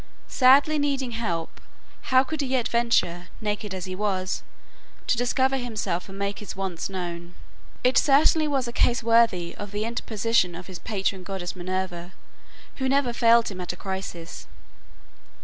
Sadly 0.27 0.79
needing 0.79 1.11
help, 1.11 1.61
how 2.09 2.23
could 2.23 2.41
he 2.41 2.47
yet 2.47 2.67
venture, 2.67 3.27
naked 3.39 3.71
as 3.71 3.85
he 3.85 3.95
was, 3.95 4.41
to 5.05 5.15
discover 5.15 5.57
himself 5.57 6.09
and 6.09 6.17
make 6.17 6.39
his 6.39 6.55
wants 6.55 6.89
known? 6.89 7.35
It 7.83 7.99
certainly 7.99 8.47
was 8.47 8.67
a 8.67 8.73
case 8.73 9.03
worthy 9.03 9.53
of 9.57 9.69
the 9.69 9.85
interposition 9.85 10.55
of 10.55 10.65
his 10.65 10.79
patron 10.79 11.21
goddess 11.21 11.55
Minerva, 11.55 12.13
who 12.77 12.89
never 12.89 13.13
failed 13.13 13.49
him 13.49 13.61
at 13.61 13.73
a 13.73 13.77
crisis. 13.77 14.47